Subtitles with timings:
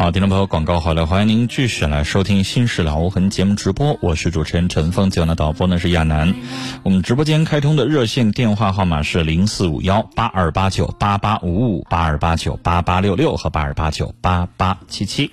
[0.00, 6.34] 好，听众朋友，广告好了，欢迎您继续来收听《新事了无痕》节目直播，我是主持人陈峰，今晚的导播呢是亚楠。
[6.82, 15.32] 我们直播间开通的热线电话号码是零四五幺八二八九八八五五八二八九八八六六和八二八九八八七七。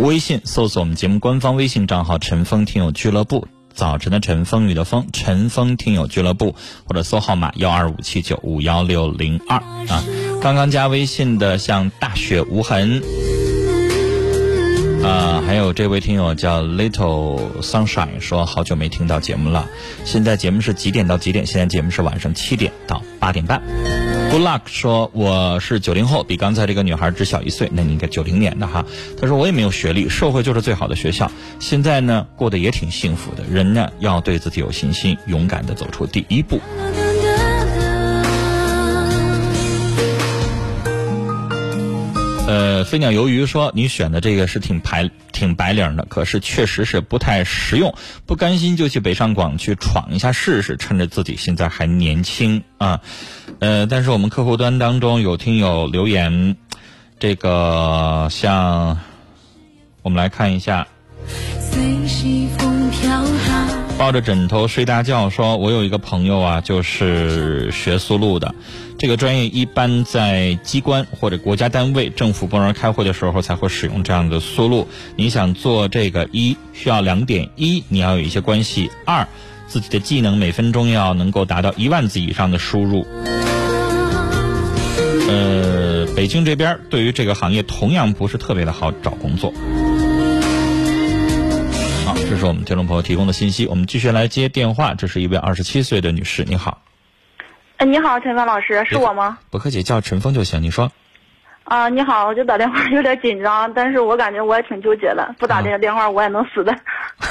[0.00, 6.54] 微信搜索我们节目官方微信账号“陈峰听友俱乐部”，早晨的晨，风雨的风，陈峰听友俱乐部，
[6.86, 10.02] 或者搜号码幺二五七九五幺六零二啊。
[10.40, 13.02] 刚刚加微信的像大雪无痕。
[15.06, 19.68] 啊，还有这位听友叫 Little Sunshine 说，好久没听到节目了。
[20.04, 21.46] 现在节目是几点到几点？
[21.46, 23.62] 现在节目是晚上七点到八点半。
[24.32, 27.70] Good luck 说，我是九零后，比刚才这个女孩只小一岁。
[27.72, 28.84] 那你应该九零年的哈。
[29.20, 31.30] 他说我也没有学历，社会就是最好的学校。
[31.60, 33.44] 现在呢，过得也挺幸福的。
[33.48, 36.60] 人呢，要对自己有信心，勇敢的走出第一步。
[42.46, 47.92] 呃，飞鸟鱿鱼说你选的这个是挺白挺白领的，可是确实是不太实用。
[48.24, 53.00] 不甘心就去北上广去闯一下试试，趁着自己现在还年轻啊。
[53.58, 56.56] 呃，但是我们客户端当中有听友留言，
[57.18, 59.00] 这个像
[60.02, 60.86] 我们来看一下。
[61.58, 63.65] 随西风飘荡
[63.98, 68.54] 抱着枕头睡大觉，说我有一个朋友啊，就是学速录的。
[68.98, 74.86] 这个专业一般在机关或者国家单位、政府部门开会的时候才会使用这样的速录。
[75.16, 79.26] 你想做这个，一需要两点：一你要有一些关系；二
[79.66, 83.06] 自己的技能每分钟要能够达到一万字以上的输入。
[85.28, 89.52] 呃，北京这边对于这个行业同样不是特别的好找工作。
[92.28, 94.94] 这是我们听众朋友提供的信息，我们继续来接电话。
[94.94, 96.82] 这是一位二十七岁的女士，你好。
[97.76, 99.38] 哎，你好，陈峰老师，是我吗？
[99.48, 100.60] 不客气，叫陈峰就行。
[100.60, 100.90] 你说。
[101.62, 106.76] 啊，你好，我就打电话有点紧张，但是我感觉我也挺纠结的，不打这个电话我也能死的。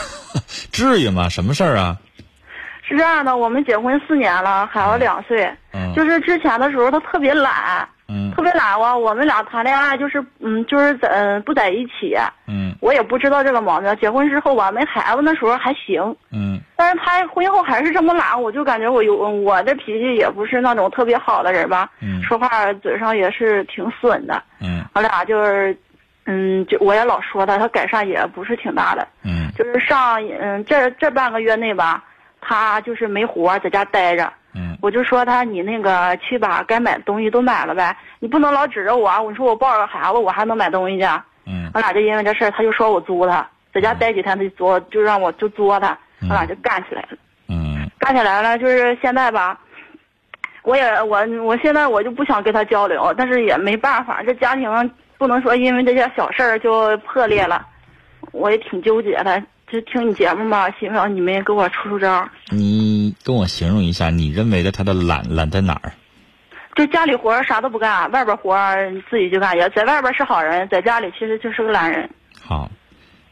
[0.71, 1.27] 至于吗？
[1.27, 1.97] 什么事儿啊？
[2.87, 5.53] 是这样的，我们结婚四年了，孩子两岁。
[5.73, 5.93] 嗯。
[5.93, 7.87] 就是之前的时候，他特别懒。
[8.07, 12.15] 嗯，特别懒我我们俩谈恋爱就是，嗯，就是在嗯不在一起。
[12.47, 13.95] 嗯，我也不知道这个毛病。
[13.97, 16.15] 结婚之后吧，没孩子那时候还行。
[16.31, 21.89] 嗯，但是他婚后还是这么懒，我就感觉我有我的脾气也不是那种特别好的人吧。
[22.01, 24.41] 嗯，说话嘴上也是挺损的。
[24.59, 25.77] 嗯，我俩就是，
[26.25, 29.07] 嗯，就我也老说他，他改善也不是挺大的。
[29.23, 32.03] 嗯，就是上嗯这这半个月内吧，
[32.41, 34.31] 他就是没活在家待着。
[34.57, 39.21] 嗯，我就说他，你那个去把该买的东西都买了呗，你不能老指着我。
[39.21, 41.05] 我说我抱着个孩子，我还能买东西去。
[41.45, 47.17] 嗯，我俩就因为这事儿，他就说我作他，在家待几天他就作，就让我就作他，我俩就干起来了。
[47.47, 49.59] 嗯，干起来了，就是现在吧，
[50.63, 57.65] 我也我我现在我就不想跟他交流，但是也没办法，这家庭不能说因为这些小事儿就破裂了，
[58.31, 59.41] 我也挺纠结的。
[59.67, 62.29] 就听你节目吧，希望你们给我出出招。
[62.51, 65.91] 你跟我形容一下，你认为的他的懒懒在哪儿？
[66.75, 68.57] 就家里活啥都不干，外边活
[69.09, 69.57] 自己就干。
[69.57, 72.09] 也在外边是好人，在家里其实就是个懒人。
[72.41, 72.69] 好，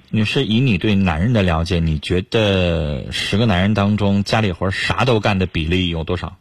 [0.10, 6.34] 女士，以你对男人的了解，你觉得十个男人当中家里活啥都干的比例有多少？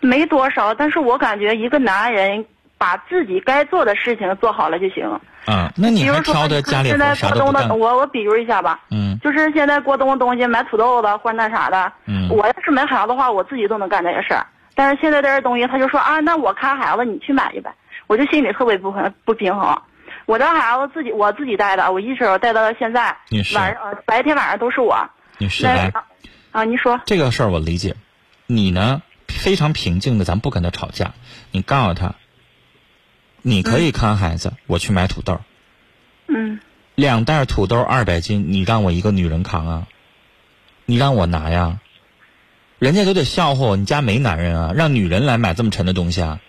[0.00, 2.46] 没多少，但是我感觉一个男人。
[2.80, 5.02] 把自己该做的事情做好了就行。
[5.48, 8.78] 嗯，那你还挑的家里现在过冬的，我我比如一下吧。
[8.92, 9.18] 嗯。
[9.18, 11.92] 就是现在过冬的东西，买土豆子或者那啥的。
[12.06, 12.28] 嗯。
[12.30, 14.46] 我要是没孩子的话，我自己都能干这些事儿。
[14.78, 17.74] 但是现在这些东西，他就说啊，那我看孩子，你去买去呗。
[18.06, 19.82] 我就心里特别不平不平衡。
[20.24, 23.16] 我的孩子自己我自己带的，我一直带到现在。
[23.56, 25.10] 晚上白天晚上都是我。
[25.38, 25.92] 你是来。
[26.52, 27.00] 啊，你说。
[27.06, 27.96] 这个事儿我理解。
[28.46, 31.10] 你呢，非常平静的，咱不跟他吵架。
[31.50, 32.14] 你告诉他。
[33.42, 35.40] 你可以看孩子，我去买土豆。
[36.28, 36.60] 嗯。
[36.94, 39.86] 两袋土豆二百斤，你让我一个女人扛啊？
[40.84, 41.80] 你让我拿呀？
[42.78, 44.72] 人家都得笑话我，你家没男人啊？
[44.74, 46.40] 让女人来买这么沉的东西啊？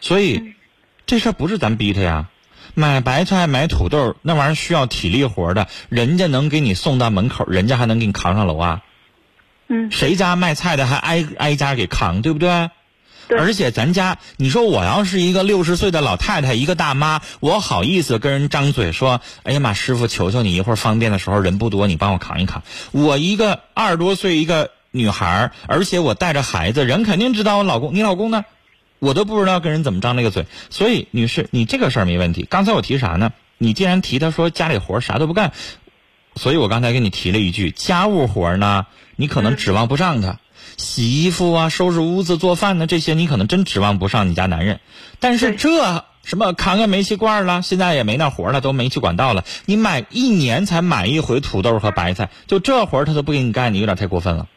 [0.00, 0.54] 所以，
[1.06, 2.28] 这事儿不是咱逼他呀。
[2.74, 8.82] 买白菜买土豆那玩意儿需要体力活的，人家能给你送到门口，人家还能给你扛上楼啊？
[9.68, 9.90] 嗯。
[9.90, 12.70] 谁家卖菜的还挨挨家给扛，对不对？
[13.28, 27.94] 而且咱家，你说我要是一个六十岁的老太太，一个大妈，我好意思跟人张嘴说：“哎呀妈，师傅，求求你，一会儿方便的时候人不多，你帮我扛一扛。”我一个二十多岁一个女孩，而且我带着孩子，人肯定知道我老公。
[27.94, 28.44] 你老公呢？
[28.98, 30.46] 我都不知道跟人怎么张那个嘴。
[30.70, 32.46] 所以，女士，你这个事儿没问题。
[32.48, 33.32] 刚才我提啥呢？
[33.58, 35.52] 你既然提他说家里活啥都不干，
[36.34, 40.38] 所以我刚才给你提了一句家务活呢，你可能指望不上他。
[40.78, 44.80] 洗衣服啊，收拾屋子、做饭呢，这些你可能真指望不上你家男人。
[45.20, 49.44] 但是这什么扛个煤气罐了，现在也没那活了，都煤气管道了。
[49.66, 54.48] 你买一年才买一回土豆和白菜，就这活他都不给你干，你有点太过分了。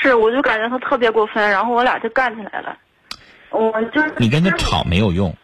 [0.00, 2.76] 是，我就感觉他特别过分，然后我俩就干起来了。
[3.50, 5.36] 我就是你跟他吵没有用，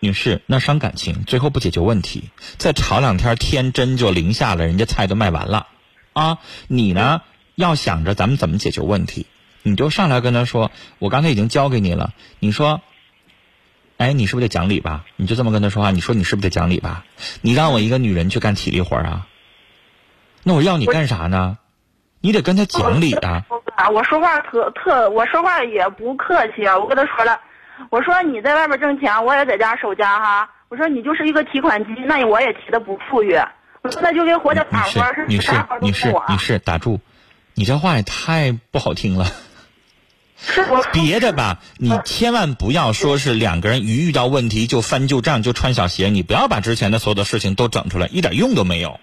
[0.00, 5.68] 女士，那伤感情，最后不解决问题，再吵两天，天真就零下了，人家菜都卖完了，
[6.14, 7.22] 啊，你呢
[7.54, 9.26] 要想着咱们怎么解决问题，
[9.62, 12.80] 你就上来跟他说，我刚才已经教给你了，你说。
[13.96, 15.04] 哎，你是不是得讲理吧？
[15.14, 17.04] 你就这么跟他说话，你说你是不是得讲理吧？
[17.42, 19.28] 你让我一个女人去干体力活啊？
[20.42, 21.58] 那我要你干啥呢？
[22.20, 23.46] 你得跟他讲理啊！
[23.90, 26.78] 我说话特特，我说话也不客气啊！
[26.78, 27.40] 我跟他说了，
[27.90, 30.50] 我说你在外边挣钱，我也在家守家哈。
[30.68, 33.36] 我说你就是一个提款机，那我也提的不富裕。
[33.82, 37.00] 我说那就跟活家干活似的，女士，女士，女士，打住！
[37.54, 39.26] 你这话也太不好听了。
[40.92, 49.00] 别的吧，你千万不要说是两个人一遇到问题就翻旧账就穿小鞋，你不要把之前的所有的事情都整出来，一点用都没有。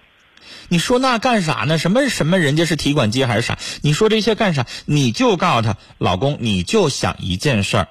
[0.72, 1.76] 你说那干啥呢？
[1.76, 3.58] 什么什么人家是提款机还是啥？
[3.82, 4.66] 你说这些干啥？
[4.86, 7.88] 你就告诉他老公，你就想一件事儿：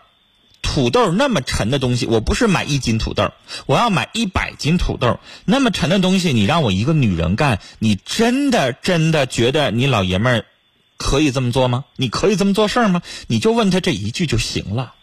[0.63, 3.33] 土豆那么沉的东西，我不是买一斤土豆，
[3.67, 5.19] 我要买一百斤土豆。
[5.45, 10.45] 那么沉的东西，你让我一个女人干，你真的真的觉得你老爷们儿？
[10.97, 11.85] 可以这么做吗？
[11.97, 13.03] 你可以这么做事儿吗？
[13.27, 14.95] 你就问他这一句就行了，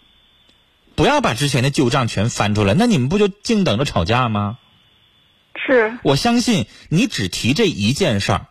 [0.96, 2.74] 不要把之前的旧账全翻出来。
[2.74, 4.58] 那你们不就静等着吵架吗？
[5.72, 5.98] 是。
[6.02, 8.46] 我相信你只提这一件事儿，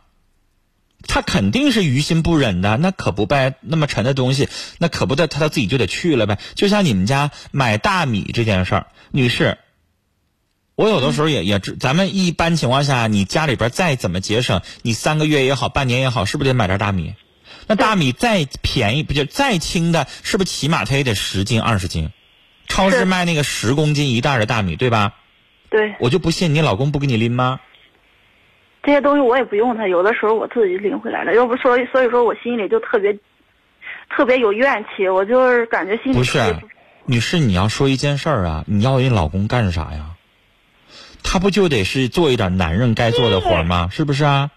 [1.08, 2.78] 他肯定是于心不忍的。
[2.78, 4.48] 那可不呗，那么沉的东西，
[4.78, 6.38] 那可不得他他自己就得去了呗。
[6.56, 9.58] 就像你们家买大米这件事儿，女士，
[10.76, 17.16] 我有的时候也也，咱们一般情况下，你家里边再怎么节省，你三个月也好，半年也好，是不是得买点大米？
[17.68, 22.12] 那大米再便宜，不就再轻的，是不是起码它也得十斤二十斤？
[22.68, 25.16] 超市卖那个十公斤一袋的大米，对吧？
[25.70, 25.96] 对。
[26.00, 27.60] 我就不信你老公不给你拎吗？
[28.84, 31.34] 这些东西我也不用他，有的时候我自己拎回来了。
[31.34, 33.18] 要不说，所以说我心里就特别
[34.10, 36.40] 特别有怨气，我就是感觉心里不是。
[37.06, 40.16] 女士，你要说一件事儿啊，你要你老公干啥呀？
[41.24, 43.90] 他不就得是做一点男人该做的活吗？
[43.92, 44.52] 是不是啊？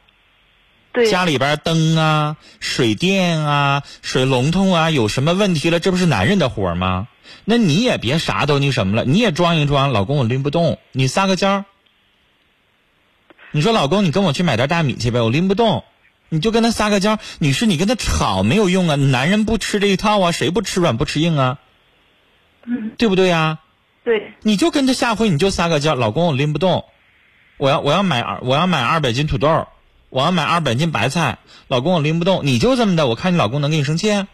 [0.93, 5.81] 对家里边灯啊、水电啊、水龙头啊有什么问题了？
[5.81, 7.09] 这不是男人的活吗？
[7.45, 9.93] 那你也别啥都那什么了，你也装一装。
[9.93, 11.65] 老公，我拎不动，你撒个娇。
[13.53, 15.85] 你说老公，你跟我去买袋大米去呗，我拎不动，
[16.29, 17.19] 你就跟他撒个娇。
[17.39, 21.59] 女士，你跟他吵没有用啊，男人不吃这一套啊，谁不吃软不吃硬啊？
[22.65, 23.59] 嗯，对不对呀？
[24.05, 24.33] 对。
[24.43, 26.85] 你就跟他下回你就撒个娇，老公，我拎不动，
[27.57, 29.67] 我要我要买二我要买二百斤土豆。
[30.09, 31.39] 我要买二百斤白菜，
[31.69, 34.27] 老公我拎不动，你就这么的，我看你老公能跟你生气？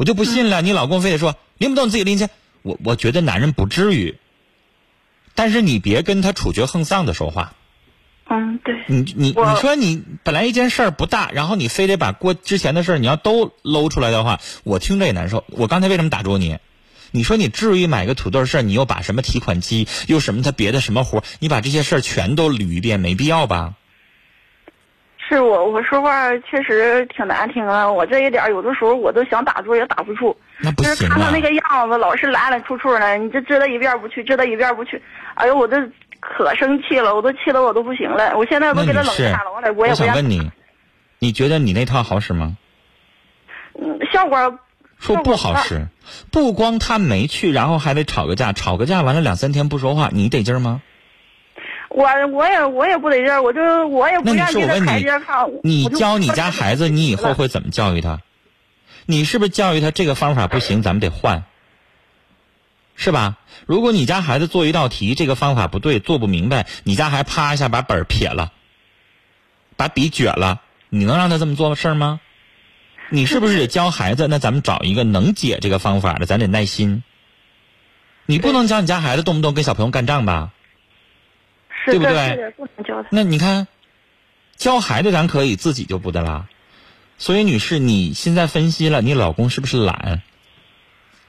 [0.00, 2.26] 我就不信了，你老公非得说拎不动你自己拎去，
[2.62, 4.16] 我我觉得男人不至于，
[5.34, 7.52] 但是你别跟他处决横丧的说话。
[8.30, 8.82] 嗯，对。
[8.86, 15.44] 你你你说你本来一件事儿不大，然后你非得把过之前的事儿你要都搂出来的话，我听着也难受。
[15.48, 16.56] 我刚才为什么打住你？
[17.10, 23.74] 你说你至于买个土豆事儿，你又把什么提款机，又什么他别的什么活，你把这些事儿全都捋一遍，没必要吧？
[25.36, 30.36] 是我我说话确实挺难听的，我这一点有的时候我都想打住也打不住。
[30.58, 35.00] 那不行看他那个样子，老是来来出出的，你这知道一遍不去，知道一遍不去。
[35.34, 35.76] 哎呦，我这
[36.18, 38.36] 可生气了，我都气得我都不行了。
[38.36, 40.02] 我现在都给他冷战了，我得我也不。
[40.02, 40.50] 我想问你，
[41.18, 42.56] 你觉得你那套好使吗？
[43.80, 44.58] 嗯，效果。
[44.98, 45.86] 说不好使，
[46.30, 50.82] 不光他没去，然后还得吵个架，吵个架完了两三天不说话，你得劲吗？
[51.90, 55.50] 我我也我也不得劲儿，我就我也不愿意在台阶上。
[55.62, 58.20] 你教你家孩子，你以后会怎么教育他？
[59.06, 61.42] 你是不是教育他这个方法不行，咱们得换，
[62.94, 63.38] 是吧？
[63.66, 68.52] 如果你家孩子做一道题，这个方法不对，做不明白，你家孩啪一下把本儿撇了，
[69.76, 72.20] 把笔撅了，你能让他这么做事儿吗？
[73.08, 74.28] 你是不是得教孩子？
[74.28, 77.02] 那咱们找一个能解这个方法的，咱得耐心。
[78.26, 80.52] 你不能教你家孩子动不动跟小朋友干仗吧？
[81.86, 82.54] 对不对？
[83.10, 83.66] 那你看，
[84.56, 86.48] 教孩子咱可以，自己就不得了。
[87.18, 90.22] 所以，女士，你现在分析了，你老公是不是懒？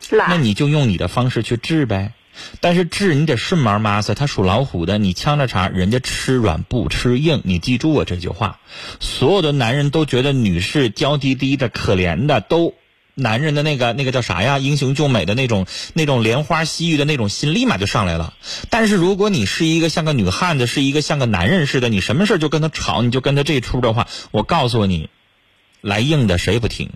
[0.10, 0.30] 懒。
[0.30, 2.14] 那你就用你的方式去治呗。
[2.62, 7.42] 但是治你得顺毛妈子，他属老虎的，你呛着茬，人家吃软不吃硬。
[7.44, 8.60] 你记住我这句话。
[9.00, 12.74] 所有的男人都觉得女士娇滴滴的、可怜的，都。
[13.22, 14.58] 男人的那个那个叫啥呀？
[14.58, 18.34] 英雄救美的那种那种莲花西域的那种心，立马就上来了。
[18.72, 25.10] 但是如果你是一个像个女汉子，是一个像个男人似的，你什么事就跟他吵，你就跟他这出的话，我告诉你，
[25.82, 26.90] 来硬的谁不听？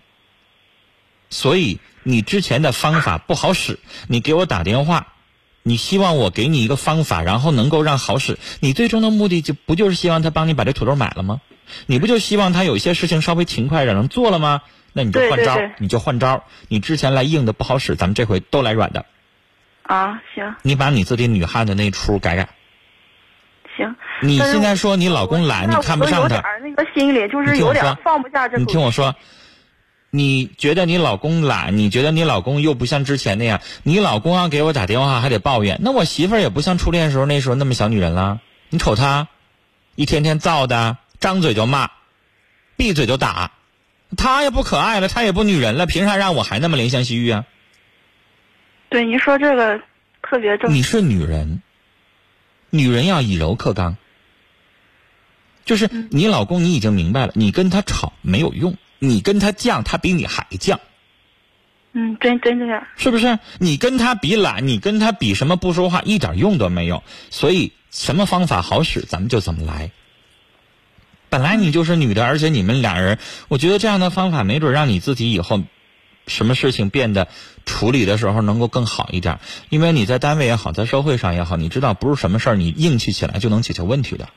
[1.30, 3.78] 所以你之前的方法不好使，
[4.08, 5.14] 你给我打电话，
[5.62, 8.40] 你希望我给你一个方法，然后能够让好使。
[8.62, 11.42] 你最终的目的就不就是希望他帮你把这土豆买了吗？
[11.86, 14.62] 你不就希望他有些事情稍微勤快点能做了吗？
[14.98, 16.46] 那你就换招，你就换招。
[16.70, 19.06] 你之前来硬的不好使，咱们这回都来软的。
[19.84, 20.56] 啊，行。
[20.62, 22.48] 你把你自己女汉子那出改改。
[23.76, 23.94] 行。
[24.22, 26.42] 你现在说你老公懒，你看不上他。
[26.64, 28.58] 那个心里就是有点放不下这。
[28.58, 29.16] 你听我说，
[30.12, 38.40] 你觉得你老公懒，你觉得你老公又不像之前那样，你老公要给我打电话还得抱怨，那我媳妇儿也不像初恋时候那时候那么小女人了。
[38.70, 39.28] 你瞅她，
[39.96, 41.92] 一天天造的，张嘴就骂，
[42.78, 43.52] 闭嘴就打。
[44.18, 47.46] 他也不可爱了，他也不女人了，凭啥让我还那么怜香惜玉啊？
[48.90, 49.82] 对，你说这个
[50.22, 50.74] 特别正。
[50.74, 51.62] 你是女人，
[52.70, 53.98] 女人要以柔克刚。
[55.66, 60.78] 就是你老公，你已经明白了，你跟他吵没有用，你跟他犟，他比你还犟。
[61.94, 62.86] 嗯，真真这样。
[62.98, 63.40] 是不是？
[63.58, 67.04] 你跟他比懒，你跟他比什么不说话，一点用都没有。
[67.32, 69.90] 所以，什么方法好使，咱们就怎么来。
[71.30, 73.18] 本来你就是女的，而且你们俩人，
[73.48, 75.62] 我觉得这样的方法没准让你自己以后，
[76.28, 77.28] 什么事情变得
[77.66, 79.40] 处理的时候能够更好一点。
[79.70, 84.30] 因为你在单位也好，在社会上也好，你知道不是什么事儿你硬气起来就能解决问题的，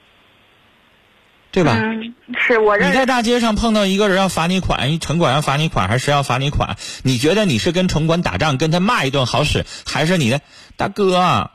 [1.51, 1.79] 对吧？
[1.79, 2.77] 嗯，是我。
[2.77, 6.77] 你在大街上碰到一个人要罚你款，城管要罚你款，还是谁要罚你款？
[7.03, 10.41] 你觉得你是跟城管打仗，跟他骂一顿好使，还是你的
[10.77, 11.51] 大哥？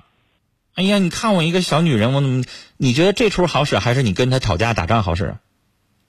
[0.76, 2.44] 哎呀，你看我一个小女人，我怎么？
[2.78, 5.36] 你觉得这出好使，还是你跟他吵架打仗好使？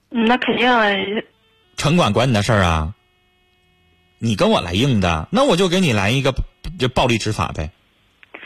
[0.09, 1.23] 那肯定。
[1.77, 2.93] 城管管你的事儿啊？
[4.17, 6.33] 你跟我来硬的，那我就给你来一个
[6.79, 7.69] 就暴力执法呗，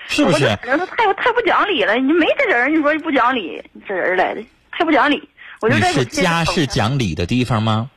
[0.07, 0.45] 是不是？
[0.45, 5.29] 人他太太不讲理了，你没这人，你说不讲理，这人来的太不讲理。
[5.61, 7.91] 我你是家是讲理的地方吗？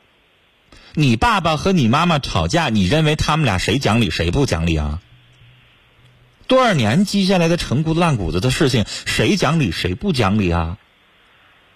[0.94, 5.00] 你爸爸和你妈妈吵架，你认为他们俩谁讲理谁不讲理啊？
[6.46, 10.78] 多少年积下来的陈骨烂骨子的事情，谁讲理谁不讲理啊？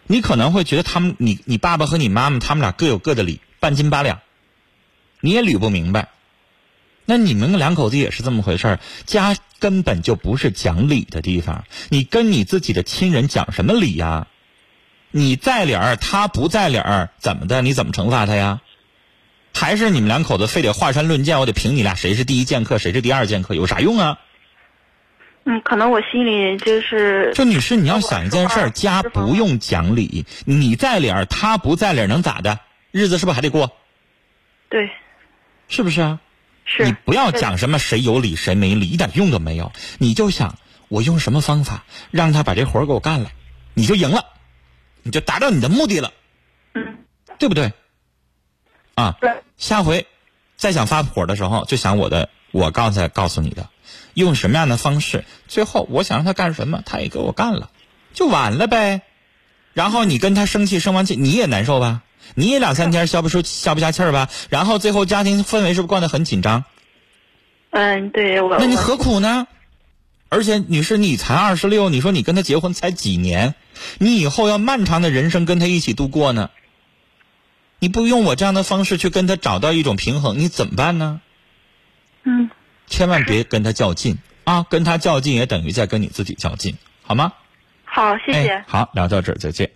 [0.07, 4.21] 你可能会觉得他们，你你爸爸和你妈妈，他们俩各有各的理，半斤八两，
[5.21, 6.09] 你也捋不明白。
[7.05, 11.65] 那你们两口子也是这么回事儿，家根本就不是讲理的地方。
[11.89, 14.27] 你跟你自己的亲人讲什么理呀？
[15.13, 17.63] 你在理儿，他不在理儿，怎么的？
[17.63, 18.61] 你怎么惩罚他呀？
[19.55, 21.41] 还是你们两口子非得华山论剑？
[21.41, 24.19] 我得评你俩谁是第一剑客，谁是第二剑客，有啥用啊？
[25.49, 27.33] 嗯，可能我心里就是。
[27.33, 32.59] 就女士，你要想一件事儿，家不用讲理，你在理儿，他不在理儿，能咋的？
[32.91, 33.71] 日子是不是还得过？
[34.69, 34.91] 对。
[35.69, 36.19] 是不是啊？
[36.65, 36.85] 是。
[36.85, 39.71] 你不要讲什么谁有理谁没理，一点用都没有。
[39.99, 43.31] 你就想我用什么方法让他把这活儿给我干了，
[43.75, 44.25] 你就赢了，
[45.05, 46.13] 你就达到你的目的了。
[46.75, 46.99] 嗯。
[47.39, 47.73] 对不对？
[48.97, 49.17] 啊。
[49.21, 49.31] 对。
[49.57, 50.09] 下回
[50.57, 53.69] 再想发火的时候，就想我的，我刚才告诉你的。
[54.15, 55.25] 用什么样的方式？
[55.47, 57.71] 最后我想让他干什么，他也给我干了，
[58.15, 59.03] 就完了呗。
[59.75, 62.03] 然后你跟他生气，生完气你也难受吧？
[62.35, 64.31] 你也两三天消不出、消不下气儿吧？
[64.49, 66.65] 然后最后家庭氛围是不是惯得很紧张？
[67.71, 68.41] 嗯，对。
[68.41, 69.47] 我那你何苦呢？
[70.31, 73.55] 而且女士，你才二十六，你说你跟他结婚才几年，
[73.99, 76.51] 你以后要漫长的人生跟他一起度过呢？
[77.79, 81.21] 你不用我这样的方式去跟他找到一种平衡，你怎么办呢？
[82.87, 82.89] 嗯。
[82.89, 84.65] 千万别跟他较劲啊！
[84.71, 87.33] 跟他较劲也等于在跟你自己较劲，好吗？
[87.85, 88.65] 好，谢谢。
[88.67, 89.71] 好，聊到这儿，再见。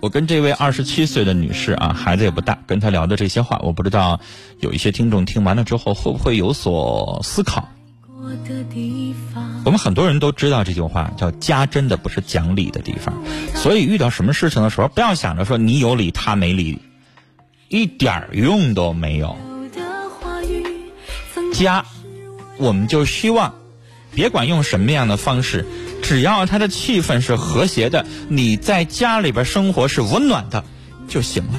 [0.00, 4.20] 我跟这位二十七岁的女士啊，孩子也不大，跟她聊的这些话，我不知道
[4.60, 7.68] 有一些听众听完了之后会不会有所思考。
[9.64, 13.14] 我们很多人都知道这句话，叫家真的不是讲理的地方，
[13.54, 16.78] 所以遇到什么事情的时候，不要想着说你有理他没理，
[17.68, 19.36] 一点用都没有。
[21.52, 21.84] 家，
[22.58, 23.54] 我们就希望，
[24.14, 25.66] 别管用什么样的方式，
[26.02, 30.64] 只要他的气氛是和谐的，你在家里边生活是温暖的
[31.08, 31.58] 就行了。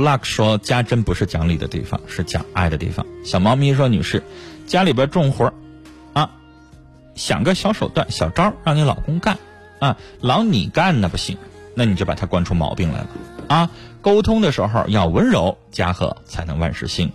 [0.00, 3.06] Luck 说家真不是讲理的地方，是讲爱的地方。
[3.24, 4.22] 小猫咪说：“女士，
[4.66, 5.52] 家里边重活
[6.12, 6.30] 啊，
[7.14, 9.38] 想个小手段、小招让你老公干
[9.78, 11.36] 啊，老你干那不行，
[11.74, 13.08] 那你就把他惯出毛病来了
[13.48, 13.70] 啊。
[14.00, 17.12] 沟通的时候要温柔，家和才能万事兴。”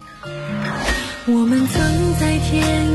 [1.27, 2.90] 我们曾在天。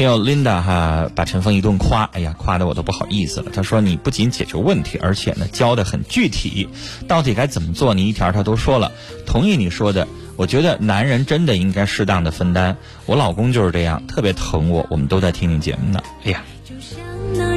[0.00, 3.50] 听友 Linda 哈把陈峰一顿夸，哎呀，夸的我都不好意思了。
[3.52, 6.70] 他说你不仅解决问题，而且呢教的很具体，
[7.06, 7.92] 到底该怎么做？
[7.92, 8.92] 你一条他都说了。
[9.26, 12.78] 同意你说的，我觉得男人真的应该适当的分担。
[13.04, 14.86] 我老公就是这样，特别疼我。
[14.88, 16.00] 我们都在听你节目呢。
[16.24, 16.42] 哎呀。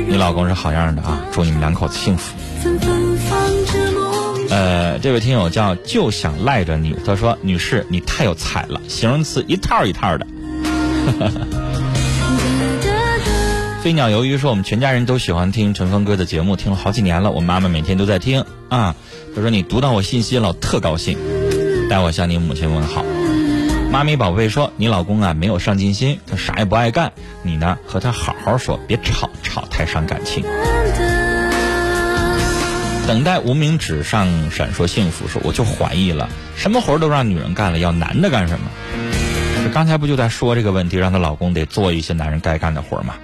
[0.10, 1.22] 你老公是好样的啊！
[1.32, 2.36] 祝你们两口子幸福。
[4.50, 10.28] 呃，这位听友叫就想赖着你，他说：“女士，你太有才了，形容词一套一套的。
[13.84, 17.32] ”飞鸟鱿鱼说：“我们全家人都喜欢听陈峰哥的节目，听了好几年了。
[17.32, 18.96] 我妈妈每天都在听啊。”
[19.36, 21.18] 他说：“你读到我信息了，特高兴，
[21.90, 23.04] 代我向你母亲问好。”
[23.92, 27.12] 妈咪宝贝说：“你老公啊，没有上进心，他啥也不爱干。
[27.42, 30.46] 你呢，和他好好说，别吵，吵太伤感情。”
[33.06, 38.66] 等待无名指上闪烁幸福，说我就怀疑了，什么活都让女人干了，要男的干什么？
[39.62, 43.16] 这刚才不就在说这个问题，让她老公得做一些男人该干的活吗？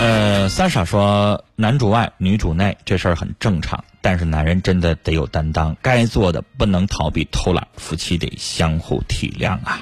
[0.00, 9.80] 呃，三傻说男主外女主内这事儿很正常，但是男人真的得有担当，该做的不能逃避偷懒，夫妻得相互体谅啊。